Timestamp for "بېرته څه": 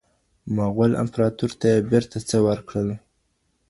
1.91-2.37